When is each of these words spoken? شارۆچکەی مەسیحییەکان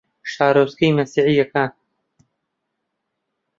شارۆچکەی 0.31 0.95
مەسیحییەکان 0.97 1.69